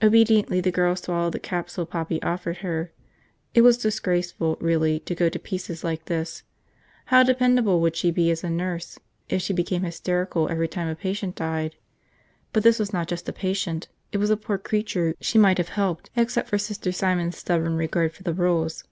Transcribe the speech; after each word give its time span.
Obediently 0.00 0.60
the 0.60 0.70
girl 0.70 0.94
swallowed 0.94 1.32
the 1.32 1.40
capsule 1.40 1.86
Poppy 1.86 2.22
offered 2.22 2.58
her. 2.58 2.92
It 3.52 3.62
was 3.62 3.76
disgraceful, 3.76 4.56
really, 4.60 5.00
to 5.00 5.12
go 5.16 5.28
to 5.28 5.40
pieces 5.40 5.82
like 5.82 6.04
this. 6.04 6.44
How 7.06 7.24
dependable 7.24 7.80
would 7.80 7.96
she 7.96 8.12
be 8.12 8.30
as 8.30 8.44
a 8.44 8.48
nurse 8.48 9.00
if 9.28 9.42
she 9.42 9.52
became 9.52 9.82
hysterical 9.82 10.48
every 10.48 10.68
time 10.68 10.86
a 10.86 10.94
patient 10.94 11.34
died? 11.34 11.74
But 12.52 12.62
this 12.62 12.78
was 12.78 12.92
not 12.92 13.08
just 13.08 13.28
a 13.28 13.32
patient, 13.32 13.88
it 14.12 14.18
was 14.18 14.30
a 14.30 14.36
poor 14.36 14.56
creature 14.58 15.16
she 15.20 15.36
might 15.36 15.58
have 15.58 15.70
helped 15.70 16.10
except 16.14 16.48
for 16.48 16.58
Sister 16.58 16.92
Simon's 16.92 17.36
stubborn 17.36 17.74
regard 17.74 18.12
for 18.14 18.22
rules. 18.32 18.84